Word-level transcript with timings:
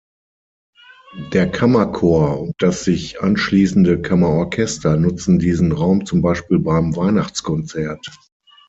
Der 1.31 1.51
Kammerchor 1.51 2.41
und 2.41 2.55
das 2.57 2.85
sich 2.85 3.21
anschließende 3.21 4.01
Kammerorchester 4.01 4.97
nutzen 4.97 5.37
diesen 5.37 5.71
Raum 5.73 6.07
zum 6.07 6.23
Beispiel 6.23 6.57
beim 6.57 6.95
Weihnachtskonzert. 6.95 8.07